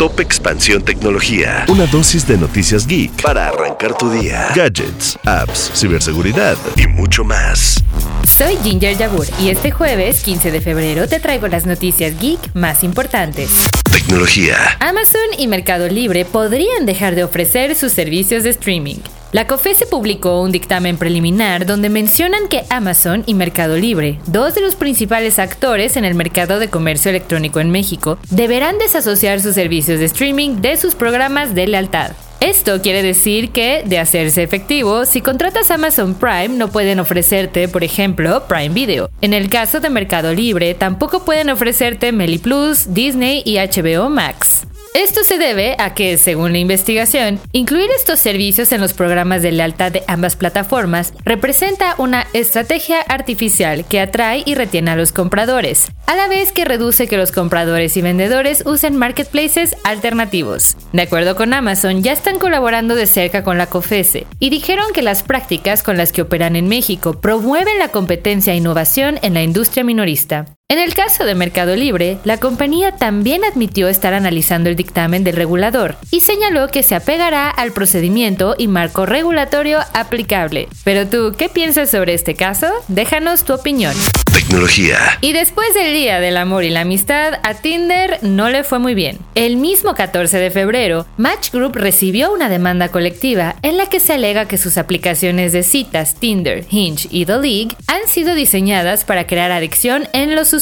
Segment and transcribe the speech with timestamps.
[0.00, 1.66] Top Expansión Tecnología.
[1.68, 4.48] Una dosis de noticias geek para arrancar tu día.
[4.56, 7.84] Gadgets, apps, ciberseguridad y mucho más.
[8.26, 12.82] Soy Ginger Yabur y este jueves 15 de febrero te traigo las noticias geek más
[12.82, 13.50] importantes.
[13.92, 14.56] Tecnología.
[14.80, 19.00] Amazon y Mercado Libre podrían dejar de ofrecer sus servicios de streaming.
[19.32, 24.60] La COFESE publicó un dictamen preliminar donde mencionan que Amazon y Mercado Libre, dos de
[24.60, 30.00] los principales actores en el mercado de comercio electrónico en México, deberán desasociar sus servicios
[30.00, 32.10] de streaming de sus programas de lealtad.
[32.40, 37.84] Esto quiere decir que, de hacerse efectivo, si contratas Amazon Prime no pueden ofrecerte, por
[37.84, 39.10] ejemplo, Prime Video.
[39.20, 44.66] En el caso de Mercado Libre, tampoco pueden ofrecerte Meli Plus, Disney y HBO Max.
[44.94, 49.52] Esto se debe a que, según la investigación, incluir estos servicios en los programas de
[49.52, 55.92] lealtad de ambas plataformas representa una estrategia artificial que atrae y retiene a los compradores,
[56.06, 60.76] a la vez que reduce que los compradores y vendedores usen marketplaces alternativos.
[60.92, 65.02] De acuerdo con Amazon, ya están colaborando de cerca con la COFESE y dijeron que
[65.02, 69.42] las prácticas con las que operan en México promueven la competencia e innovación en la
[69.42, 70.46] industria minorista.
[70.70, 75.34] En el caso de Mercado Libre, la compañía también admitió estar analizando el dictamen del
[75.34, 80.68] regulador y señaló que se apegará al procedimiento y marco regulatorio aplicable.
[80.84, 82.68] Pero tú, ¿qué piensas sobre este caso?
[82.86, 83.96] Déjanos tu opinión.
[84.32, 84.96] Tecnología.
[85.20, 88.94] Y después del Día del Amor y la Amistad, a Tinder no le fue muy
[88.94, 89.18] bien.
[89.34, 94.12] El mismo 14 de febrero, Match Group recibió una demanda colectiva en la que se
[94.12, 99.26] alega que sus aplicaciones de citas Tinder, Hinge y The League han sido diseñadas para
[99.26, 100.59] crear adicción en los usuarios,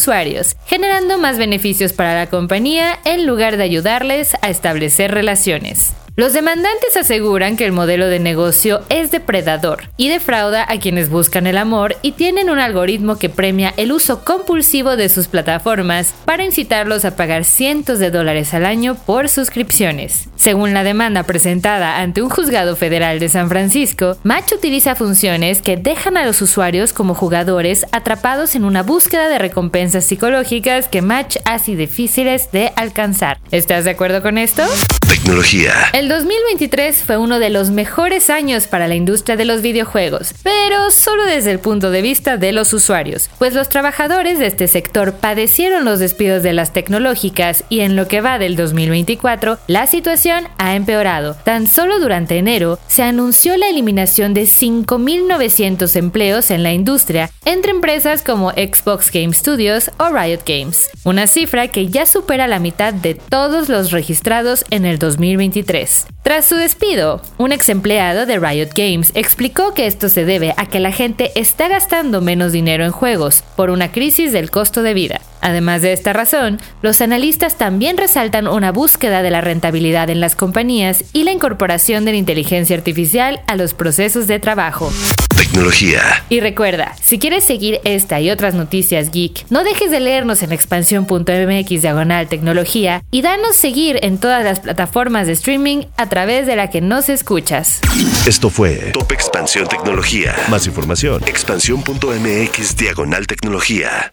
[0.67, 5.95] generando más beneficios para la compañía en lugar de ayudarles a establecer relaciones.
[6.19, 11.47] Los demandantes aseguran que el modelo de negocio es depredador y defrauda a quienes buscan
[11.47, 16.45] el amor y tienen un algoritmo que premia el uso compulsivo de sus plataformas para
[16.45, 20.28] incitarlos a pagar cientos de dólares al año por suscripciones.
[20.38, 25.76] Según la demanda presentada ante un juzgado federal de San Francisco, Match utiliza funciones que
[25.76, 31.38] dejan a los usuarios como jugadores atrapados en una búsqueda de recompensas psicológicas que Match
[31.44, 33.41] hace difíciles de alcanzar.
[33.50, 34.62] ¿Estás de acuerdo con esto?
[35.09, 35.72] Tecnología.
[35.93, 40.93] El 2023 fue uno de los mejores años para la industria de los videojuegos, pero
[40.93, 45.15] solo desde el punto de vista de los usuarios, pues los trabajadores de este sector
[45.15, 50.28] padecieron los despidos de las tecnológicas y en lo que va del 2024, la situación
[50.31, 51.34] ha empeorado.
[51.44, 57.71] Tan solo durante enero se anunció la eliminación de 5.900 empleos en la industria entre
[57.71, 62.93] empresas como Xbox Game Studios o Riot Games, una cifra que ya supera la mitad
[62.93, 66.06] de todos los registrados en el 2023.
[66.22, 70.67] Tras su despido, un ex empleado de Riot Games explicó que esto se debe a
[70.67, 74.94] que la gente está gastando menos dinero en juegos por una crisis del costo de
[74.94, 75.21] vida.
[75.41, 80.37] Además de esta razón, los analistas también resaltan una búsqueda de la rentabilidad en las
[80.37, 84.93] compañías y la incorporación de la inteligencia artificial a los procesos de trabajo.
[85.37, 86.00] Tecnología.
[86.28, 90.53] Y recuerda, si quieres seguir esta y otras noticias geek, no dejes de leernos en
[90.53, 96.56] expansión.mx diagonal tecnología y danos seguir en todas las plataformas de streaming a través de
[96.56, 97.81] la que nos escuchas.
[98.26, 100.34] Esto fue Top Expansión Tecnología.
[100.49, 104.12] Más información, expansión.mx diagonal tecnología.